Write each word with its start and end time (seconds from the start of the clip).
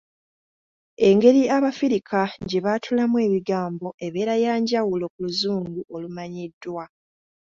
Engeri 1.07 1.41
Abafirika 1.57 2.21
gye 2.49 2.59
baatulamu 2.65 3.15
ebigambo 3.25 3.87
ebeera 4.05 4.33
ya 4.43 4.53
njawulo 4.61 5.05
ku 5.13 5.19
Luzungu 5.25 5.79
olumanyiddwa. 5.95 6.83